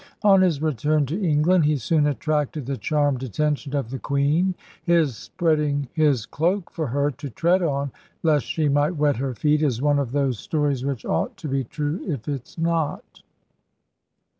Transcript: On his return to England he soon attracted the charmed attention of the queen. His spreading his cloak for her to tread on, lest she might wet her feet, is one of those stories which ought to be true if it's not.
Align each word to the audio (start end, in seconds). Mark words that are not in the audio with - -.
On 0.23 0.41
his 0.41 0.63
return 0.63 1.05
to 1.05 1.23
England 1.23 1.65
he 1.65 1.77
soon 1.77 2.07
attracted 2.07 2.65
the 2.65 2.75
charmed 2.75 3.21
attention 3.21 3.75
of 3.75 3.91
the 3.91 3.99
queen. 3.99 4.55
His 4.81 5.15
spreading 5.15 5.89
his 5.93 6.25
cloak 6.25 6.71
for 6.71 6.87
her 6.87 7.11
to 7.11 7.29
tread 7.29 7.61
on, 7.61 7.91
lest 8.23 8.47
she 8.47 8.67
might 8.67 8.95
wet 8.95 9.17
her 9.17 9.35
feet, 9.35 9.61
is 9.61 9.79
one 9.79 9.99
of 9.99 10.11
those 10.11 10.39
stories 10.39 10.83
which 10.83 11.05
ought 11.05 11.37
to 11.37 11.47
be 11.47 11.63
true 11.65 12.03
if 12.07 12.27
it's 12.27 12.57
not. 12.57 13.21